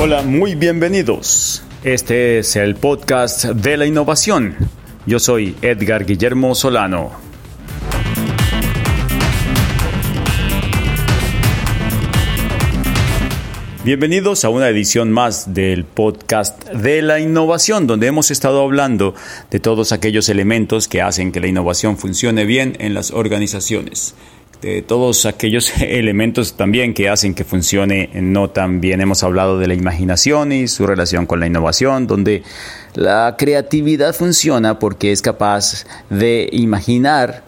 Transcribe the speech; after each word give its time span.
Hola, 0.00 0.22
muy 0.22 0.54
bienvenidos. 0.54 1.60
Este 1.82 2.38
es 2.38 2.54
el 2.54 2.76
podcast 2.76 3.46
de 3.46 3.76
la 3.76 3.84
innovación. 3.84 4.54
Yo 5.06 5.18
soy 5.18 5.56
Edgar 5.60 6.06
Guillermo 6.06 6.54
Solano. 6.54 7.10
Bienvenidos 13.84 14.44
a 14.44 14.50
una 14.50 14.68
edición 14.68 15.10
más 15.10 15.52
del 15.52 15.84
podcast 15.84 16.64
de 16.68 17.02
la 17.02 17.18
innovación, 17.18 17.88
donde 17.88 18.06
hemos 18.06 18.30
estado 18.30 18.62
hablando 18.62 19.16
de 19.50 19.58
todos 19.58 19.90
aquellos 19.90 20.28
elementos 20.28 20.86
que 20.86 21.02
hacen 21.02 21.32
que 21.32 21.40
la 21.40 21.48
innovación 21.48 21.98
funcione 21.98 22.44
bien 22.44 22.76
en 22.78 22.94
las 22.94 23.10
organizaciones 23.10 24.14
de 24.62 24.82
todos 24.82 25.26
aquellos 25.26 25.72
elementos 25.80 26.54
también 26.54 26.94
que 26.94 27.08
hacen 27.08 27.34
que 27.34 27.44
funcione 27.44 28.10
no 28.14 28.50
tan 28.50 28.80
bien. 28.80 29.00
Hemos 29.00 29.22
hablado 29.22 29.58
de 29.58 29.66
la 29.66 29.74
imaginación 29.74 30.52
y 30.52 30.68
su 30.68 30.86
relación 30.86 31.26
con 31.26 31.40
la 31.40 31.46
innovación, 31.46 32.06
donde 32.06 32.42
la 32.94 33.36
creatividad 33.38 34.14
funciona 34.14 34.78
porque 34.78 35.12
es 35.12 35.22
capaz 35.22 35.84
de 36.10 36.48
imaginar 36.52 37.44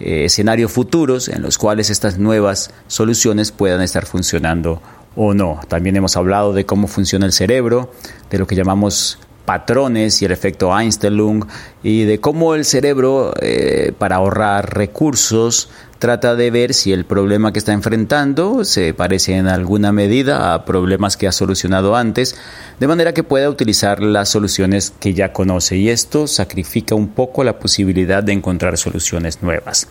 eh, 0.00 0.24
escenarios 0.24 0.72
futuros 0.72 1.28
en 1.28 1.42
los 1.42 1.58
cuales 1.58 1.90
estas 1.90 2.18
nuevas 2.18 2.70
soluciones 2.88 3.52
puedan 3.52 3.82
estar 3.82 4.06
funcionando 4.06 4.82
o 5.16 5.34
no. 5.34 5.60
También 5.68 5.96
hemos 5.96 6.16
hablado 6.16 6.52
de 6.52 6.66
cómo 6.66 6.88
funciona 6.88 7.26
el 7.26 7.32
cerebro, 7.32 7.92
de 8.30 8.38
lo 8.38 8.46
que 8.46 8.56
llamamos 8.56 9.18
patrones 9.44 10.20
y 10.22 10.24
el 10.24 10.32
efecto 10.32 10.76
Einstein-Lung 10.76 11.44
y 11.82 12.04
de 12.04 12.20
cómo 12.20 12.54
el 12.54 12.64
cerebro 12.64 13.32
eh, 13.40 13.92
para 13.98 14.16
ahorrar 14.16 14.74
recursos 14.74 15.70
trata 15.98 16.34
de 16.34 16.50
ver 16.50 16.74
si 16.74 16.92
el 16.92 17.04
problema 17.04 17.52
que 17.52 17.58
está 17.58 17.72
enfrentando 17.72 18.64
se 18.64 18.92
parece 18.92 19.36
en 19.36 19.48
alguna 19.48 19.92
medida 19.92 20.52
a 20.52 20.64
problemas 20.64 21.16
que 21.16 21.26
ha 21.26 21.32
solucionado 21.32 21.96
antes, 21.96 22.36
de 22.78 22.86
manera 22.86 23.14
que 23.14 23.22
pueda 23.22 23.48
utilizar 23.48 24.02
las 24.02 24.28
soluciones 24.28 24.92
que 25.00 25.14
ya 25.14 25.32
conoce 25.32 25.76
y 25.76 25.88
esto 25.88 26.26
sacrifica 26.26 26.94
un 26.94 27.08
poco 27.08 27.42
la 27.42 27.58
posibilidad 27.58 28.22
de 28.22 28.32
encontrar 28.32 28.76
soluciones 28.76 29.42
nuevas. 29.42 29.88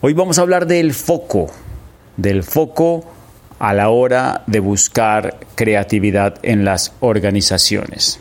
Hoy 0.00 0.14
vamos 0.14 0.38
a 0.38 0.42
hablar 0.42 0.66
del 0.66 0.94
foco, 0.94 1.50
del 2.16 2.42
foco 2.44 3.04
a 3.58 3.74
la 3.74 3.90
hora 3.90 4.42
de 4.46 4.60
buscar 4.60 5.38
creatividad 5.54 6.36
en 6.42 6.64
las 6.64 6.94
organizaciones. 7.00 8.18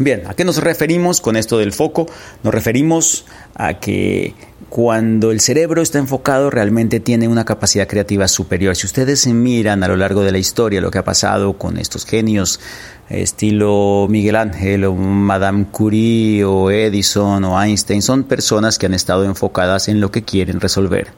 Bien, 0.00 0.22
¿a 0.28 0.34
qué 0.34 0.44
nos 0.44 0.58
referimos 0.58 1.20
con 1.20 1.36
esto 1.36 1.58
del 1.58 1.72
foco? 1.72 2.06
Nos 2.44 2.54
referimos 2.54 3.24
a 3.56 3.80
que 3.80 4.32
cuando 4.68 5.32
el 5.32 5.40
cerebro 5.40 5.82
está 5.82 5.98
enfocado 5.98 6.50
realmente 6.50 7.00
tiene 7.00 7.26
una 7.26 7.44
capacidad 7.44 7.88
creativa 7.88 8.28
superior. 8.28 8.76
Si 8.76 8.86
ustedes 8.86 9.18
se 9.18 9.34
miran 9.34 9.82
a 9.82 9.88
lo 9.88 9.96
largo 9.96 10.22
de 10.22 10.30
la 10.30 10.38
historia 10.38 10.80
lo 10.80 10.92
que 10.92 10.98
ha 10.98 11.04
pasado 11.04 11.54
con 11.58 11.78
estos 11.78 12.04
genios 12.04 12.60
estilo 13.08 14.06
Miguel 14.08 14.36
Ángel 14.36 14.84
o 14.84 14.94
Madame 14.94 15.66
Curie 15.72 16.44
o 16.44 16.70
Edison 16.70 17.42
o 17.42 17.60
Einstein, 17.60 18.00
son 18.00 18.22
personas 18.22 18.78
que 18.78 18.86
han 18.86 18.94
estado 18.94 19.24
enfocadas 19.24 19.88
en 19.88 20.00
lo 20.00 20.12
que 20.12 20.22
quieren 20.22 20.60
resolver. 20.60 21.08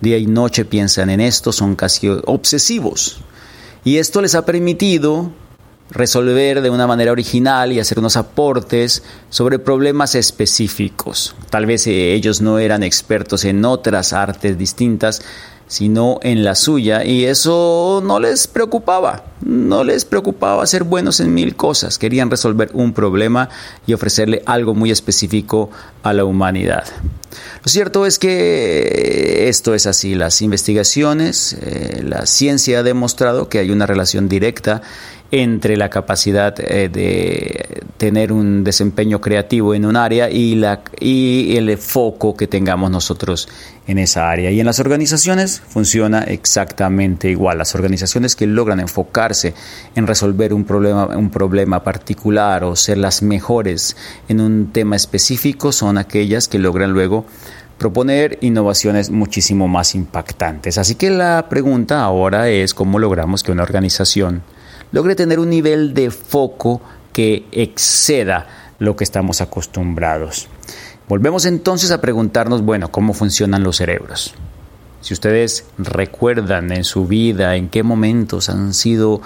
Día 0.00 0.16
y 0.16 0.26
noche 0.26 0.64
piensan 0.64 1.10
en 1.10 1.20
esto, 1.20 1.52
son 1.52 1.76
casi 1.76 2.08
obsesivos. 2.24 3.20
Y 3.84 3.98
esto 3.98 4.22
les 4.22 4.34
ha 4.34 4.46
permitido 4.46 5.30
resolver 5.90 6.60
de 6.60 6.70
una 6.70 6.86
manera 6.86 7.12
original 7.12 7.72
y 7.72 7.80
hacer 7.80 7.98
unos 7.98 8.16
aportes 8.16 9.02
sobre 9.30 9.58
problemas 9.58 10.14
específicos. 10.14 11.34
Tal 11.50 11.66
vez 11.66 11.86
eh, 11.86 12.14
ellos 12.14 12.40
no 12.40 12.58
eran 12.58 12.82
expertos 12.82 13.44
en 13.44 13.64
otras 13.64 14.12
artes 14.12 14.58
distintas, 14.58 15.22
sino 15.68 16.18
en 16.22 16.44
la 16.44 16.54
suya, 16.54 17.04
y 17.04 17.26
eso 17.26 18.02
no 18.02 18.18
les 18.18 18.46
preocupaba, 18.46 19.24
no 19.44 19.84
les 19.84 20.06
preocupaba 20.06 20.66
ser 20.66 20.82
buenos 20.82 21.20
en 21.20 21.34
mil 21.34 21.56
cosas, 21.56 21.98
querían 21.98 22.30
resolver 22.30 22.70
un 22.72 22.94
problema 22.94 23.50
y 23.86 23.92
ofrecerle 23.92 24.42
algo 24.46 24.74
muy 24.74 24.90
específico 24.90 25.70
a 26.02 26.14
la 26.14 26.24
humanidad. 26.24 26.84
Lo 27.62 27.68
cierto 27.70 28.06
es 28.06 28.18
que 28.18 29.48
esto 29.50 29.74
es 29.74 29.86
así, 29.86 30.14
las 30.14 30.40
investigaciones, 30.40 31.52
eh, 31.60 32.02
la 32.02 32.24
ciencia 32.24 32.78
ha 32.78 32.82
demostrado 32.82 33.50
que 33.50 33.58
hay 33.58 33.70
una 33.70 33.84
relación 33.84 34.26
directa 34.26 34.80
entre 35.30 35.76
la 35.76 35.90
capacidad 35.90 36.54
eh, 36.58 36.88
de 36.88 37.82
tener 37.98 38.32
un 38.32 38.64
desempeño 38.64 39.20
creativo 39.20 39.74
en 39.74 39.84
un 39.84 39.96
área 39.96 40.30
y, 40.30 40.54
la, 40.54 40.80
y 40.98 41.56
el 41.56 41.76
foco 41.76 42.34
que 42.34 42.46
tengamos 42.46 42.90
nosotros 42.90 43.48
en 43.86 43.98
esa 43.98 44.30
área. 44.30 44.50
Y 44.50 44.60
en 44.60 44.66
las 44.66 44.80
organizaciones 44.80 45.60
funciona 45.60 46.22
exactamente 46.22 47.28
igual. 47.30 47.58
Las 47.58 47.74
organizaciones 47.74 48.36
que 48.36 48.46
logran 48.46 48.80
enfocarse 48.80 49.52
en 49.94 50.06
resolver 50.06 50.54
un 50.54 50.64
problema, 50.64 51.06
un 51.16 51.30
problema 51.30 51.82
particular 51.82 52.64
o 52.64 52.74
ser 52.74 52.96
las 52.96 53.22
mejores 53.22 53.96
en 54.28 54.40
un 54.40 54.72
tema 54.72 54.96
específico 54.96 55.72
son 55.72 55.98
aquellas 55.98 56.48
que 56.48 56.58
logran 56.58 56.92
luego 56.92 57.26
proponer 57.76 58.38
innovaciones 58.40 59.10
muchísimo 59.10 59.68
más 59.68 59.94
impactantes. 59.94 60.78
Así 60.78 60.96
que 60.96 61.10
la 61.10 61.46
pregunta 61.48 62.02
ahora 62.02 62.48
es 62.48 62.74
cómo 62.74 62.98
logramos 62.98 63.42
que 63.42 63.52
una 63.52 63.62
organización 63.62 64.42
logre 64.92 65.14
tener 65.14 65.38
un 65.38 65.50
nivel 65.50 65.94
de 65.94 66.10
foco 66.10 66.80
que 67.12 67.46
exceda 67.52 68.46
lo 68.78 68.96
que 68.96 69.04
estamos 69.04 69.40
acostumbrados. 69.40 70.48
Volvemos 71.08 71.46
entonces 71.46 71.90
a 71.90 72.00
preguntarnos, 72.00 72.62
bueno, 72.62 72.90
¿cómo 72.90 73.14
funcionan 73.14 73.62
los 73.62 73.76
cerebros? 73.76 74.34
Si 75.00 75.14
ustedes 75.14 75.64
recuerdan 75.78 76.72
en 76.72 76.84
su 76.84 77.06
vida 77.06 77.56
en 77.56 77.68
qué 77.68 77.82
momentos 77.82 78.48
han 78.48 78.74
sido 78.74 79.20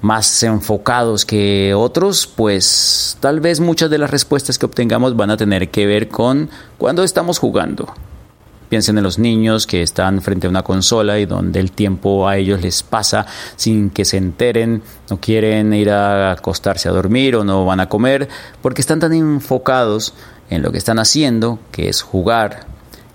más 0.00 0.42
enfocados 0.42 1.24
que 1.24 1.74
otros, 1.74 2.26
pues 2.26 3.16
tal 3.20 3.40
vez 3.40 3.60
muchas 3.60 3.90
de 3.90 3.98
las 3.98 4.10
respuestas 4.10 4.58
que 4.58 4.66
obtengamos 4.66 5.16
van 5.16 5.30
a 5.30 5.36
tener 5.36 5.70
que 5.70 5.86
ver 5.86 6.08
con 6.08 6.50
cuando 6.76 7.02
estamos 7.02 7.38
jugando, 7.38 7.92
Piensen 8.68 8.98
en 8.98 9.04
los 9.04 9.18
niños 9.18 9.66
que 9.66 9.82
están 9.82 10.20
frente 10.20 10.46
a 10.46 10.50
una 10.50 10.62
consola 10.62 11.18
y 11.18 11.26
donde 11.26 11.60
el 11.60 11.72
tiempo 11.72 12.28
a 12.28 12.36
ellos 12.36 12.60
les 12.60 12.82
pasa 12.82 13.26
sin 13.56 13.90
que 13.90 14.04
se 14.04 14.18
enteren, 14.18 14.82
no 15.10 15.20
quieren 15.20 15.72
ir 15.72 15.90
a 15.90 16.32
acostarse 16.32 16.88
a 16.88 16.92
dormir 16.92 17.36
o 17.36 17.44
no 17.44 17.64
van 17.64 17.80
a 17.80 17.88
comer, 17.88 18.28
porque 18.60 18.80
están 18.80 19.00
tan 19.00 19.12
enfocados 19.12 20.14
en 20.50 20.62
lo 20.62 20.72
que 20.72 20.78
están 20.78 20.98
haciendo, 20.98 21.58
que 21.72 21.88
es 21.88 22.02
jugar, 22.02 22.66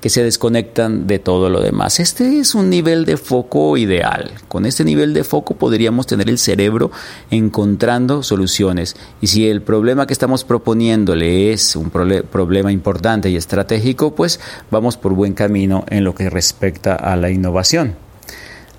que 0.03 0.09
se 0.09 0.21
desconectan 0.21 1.07
de 1.07 1.17
todo 1.17 1.49
lo 1.49 1.61
demás. 1.61 2.01
Este 2.01 2.39
es 2.39 2.55
un 2.55 2.69
nivel 2.69 3.05
de 3.05 3.15
foco 3.15 3.77
ideal. 3.77 4.31
Con 4.49 4.65
este 4.65 4.83
nivel 4.83 5.13
de 5.13 5.23
foco 5.23 5.55
podríamos 5.55 6.07
tener 6.07 6.27
el 6.27 6.39
cerebro 6.39 6.91
encontrando 7.31 8.21
soluciones. 8.21 8.97
Y 9.21 9.27
si 9.27 9.47
el 9.47 9.61
problema 9.61 10.05
que 10.05 10.11
estamos 10.11 10.43
proponiéndole 10.43 11.53
es 11.53 11.77
un 11.77 11.89
problema 11.89 12.69
importante 12.69 13.29
y 13.29 13.37
estratégico, 13.37 14.13
pues 14.13 14.41
vamos 14.69 14.97
por 14.97 15.13
buen 15.13 15.31
camino 15.31 15.85
en 15.87 16.03
lo 16.03 16.13
que 16.13 16.29
respecta 16.29 16.95
a 16.95 17.15
la 17.15 17.29
innovación. 17.29 17.95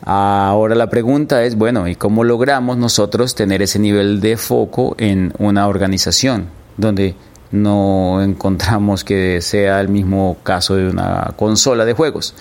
Ahora 0.03 0.75
la 0.75 0.91
pregunta 0.91 1.43
es, 1.45 1.57
bueno, 1.57 1.89
¿y 1.89 1.95
cómo 1.95 2.25
logramos 2.25 2.77
nosotros 2.77 3.35
tener 3.35 3.63
ese 3.63 3.79
nivel 3.79 4.21
de 4.21 4.37
foco 4.37 4.95
en 4.99 5.33
una 5.39 5.69
organización 5.69 6.49
donde 6.77 7.15
no 7.55 8.23
encontramos 8.23 9.05
que 9.05 9.41
sea 9.41 9.81
el 9.81 9.89
mismo 9.89 10.37
caso 10.43 10.77
de 10.77 10.89
una 10.89 11.33
consola 11.37 11.85
de 11.85 11.95
juegos. 11.95 12.35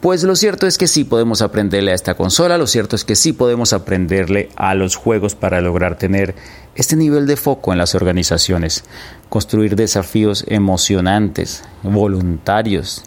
Pues 0.00 0.24
lo 0.24 0.34
cierto 0.34 0.66
es 0.66 0.78
que 0.78 0.88
sí 0.88 1.04
podemos 1.04 1.42
aprenderle 1.42 1.92
a 1.92 1.94
esta 1.94 2.14
consola, 2.14 2.58
lo 2.58 2.66
cierto 2.66 2.96
es 2.96 3.04
que 3.04 3.14
sí 3.14 3.32
podemos 3.32 3.72
aprenderle 3.72 4.48
a 4.56 4.74
los 4.74 4.96
juegos 4.96 5.36
para 5.36 5.60
lograr 5.60 5.96
tener 5.96 6.34
este 6.74 6.96
nivel 6.96 7.26
de 7.26 7.36
foco 7.36 7.72
en 7.72 7.78
las 7.78 7.94
organizaciones, 7.94 8.84
construir 9.28 9.76
desafíos 9.76 10.44
emocionantes, 10.48 11.62
voluntarios, 11.84 13.04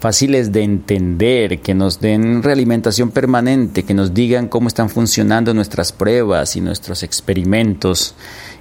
fáciles 0.00 0.52
de 0.52 0.64
entender, 0.64 1.60
que 1.60 1.74
nos 1.74 1.98
den 2.00 2.42
realimentación 2.42 3.10
permanente, 3.10 3.84
que 3.84 3.94
nos 3.94 4.12
digan 4.12 4.48
cómo 4.48 4.68
están 4.68 4.90
funcionando 4.90 5.54
nuestras 5.54 5.92
pruebas 5.92 6.56
y 6.56 6.60
nuestros 6.60 7.02
experimentos 7.02 8.14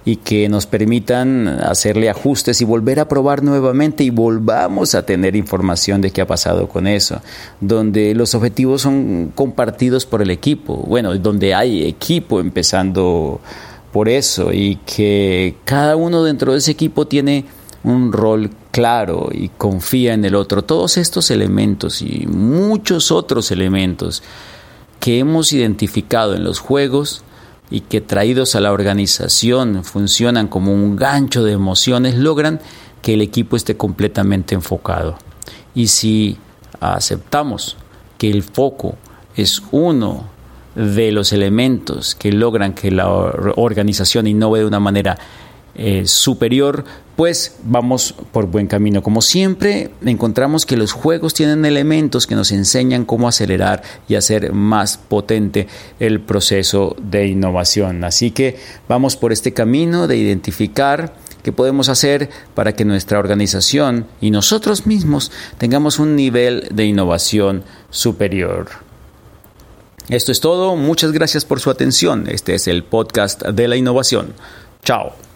y 0.07 0.15
que 0.15 0.47
nos 0.47 0.67
permitan 0.67 1.49
hacerle 1.49 2.09
ajustes 2.09 2.61
y 2.61 2.63
volver 2.63 3.01
a 3.01 3.09
probar 3.09 3.43
nuevamente 3.43 4.05
y 4.05 4.09
volvamos 4.09 4.95
a 4.95 5.05
tener 5.05 5.35
información 5.35 5.99
de 5.99 6.11
qué 6.11 6.21
ha 6.21 6.25
pasado 6.25 6.69
con 6.69 6.87
eso, 6.87 7.19
donde 7.59 8.15
los 8.15 8.33
objetivos 8.33 8.83
son 8.83 9.33
compartidos 9.35 10.05
por 10.05 10.21
el 10.21 10.29
equipo, 10.29 10.77
bueno, 10.77 11.13
donde 11.17 11.53
hay 11.53 11.85
equipo 11.85 12.39
empezando 12.39 13.41
por 13.91 14.07
eso 14.07 14.53
y 14.53 14.77
que 14.85 15.57
cada 15.65 15.97
uno 15.97 16.23
dentro 16.23 16.53
de 16.53 16.59
ese 16.59 16.71
equipo 16.71 17.05
tiene 17.05 17.43
un 17.83 18.13
rol 18.13 18.49
claro 18.71 19.27
y 19.33 19.49
confía 19.49 20.13
en 20.13 20.23
el 20.23 20.35
otro. 20.35 20.63
Todos 20.63 20.95
estos 20.95 21.31
elementos 21.31 22.01
y 22.01 22.25
muchos 22.27 23.11
otros 23.11 23.51
elementos 23.51 24.23
que 25.01 25.19
hemos 25.19 25.51
identificado 25.51 26.33
en 26.33 26.45
los 26.45 26.59
juegos 26.59 27.25
y 27.69 27.81
que 27.81 28.01
traídos 28.01 28.55
a 28.55 28.61
la 28.61 28.71
organización 28.71 29.83
funcionan 29.83 30.47
como 30.47 30.73
un 30.73 30.95
gancho 30.95 31.43
de 31.43 31.51
emociones, 31.51 32.15
logran 32.15 32.61
que 33.01 33.13
el 33.13 33.21
equipo 33.21 33.55
esté 33.55 33.75
completamente 33.75 34.55
enfocado. 34.55 35.17
Y 35.75 35.87
si 35.87 36.37
aceptamos 36.79 37.77
que 38.17 38.29
el 38.29 38.43
foco 38.43 38.95
es 39.35 39.61
uno 39.71 40.25
de 40.75 41.11
los 41.11 41.33
elementos 41.33 42.15
que 42.15 42.31
logran 42.31 42.73
que 42.73 42.91
la 42.91 43.09
organización 43.09 44.27
innove 44.27 44.59
de 44.59 44.65
una 44.65 44.79
manera 44.79 45.17
eh, 45.75 46.07
superior, 46.07 46.85
pues 47.17 47.55
vamos 47.63 48.13
por 48.31 48.45
buen 48.45 48.67
camino. 48.67 49.01
Como 49.01 49.23
siempre, 49.23 49.89
encontramos 50.05 50.67
que 50.67 50.77
los 50.77 50.91
juegos 50.91 51.33
tienen 51.33 51.65
elementos 51.65 52.27
que 52.27 52.35
nos 52.35 52.51
enseñan 52.51 53.05
cómo 53.05 53.27
acelerar 53.27 53.81
y 54.07 54.13
hacer 54.13 54.53
más 54.53 54.97
potente 54.97 55.67
el 55.99 56.21
proceso 56.21 56.95
de 57.01 57.25
innovación. 57.25 58.03
Así 58.03 58.29
que 58.29 58.59
vamos 58.87 59.17
por 59.17 59.33
este 59.33 59.51
camino 59.51 60.05
de 60.05 60.15
identificar 60.15 61.15
qué 61.41 61.51
podemos 61.51 61.89
hacer 61.89 62.29
para 62.53 62.75
que 62.75 62.85
nuestra 62.85 63.17
organización 63.17 64.05
y 64.21 64.29
nosotros 64.29 64.85
mismos 64.85 65.31
tengamos 65.57 65.97
un 65.97 66.15
nivel 66.15 66.67
de 66.71 66.85
innovación 66.85 67.63
superior. 67.89 68.67
Esto 70.07 70.31
es 70.31 70.39
todo, 70.39 70.75
muchas 70.75 71.11
gracias 71.13 71.45
por 71.45 71.59
su 71.59 71.71
atención. 71.71 72.27
Este 72.29 72.53
es 72.53 72.67
el 72.67 72.83
podcast 72.83 73.41
de 73.41 73.67
la 73.67 73.75
innovación. 73.75 74.35
Chao. 74.83 75.26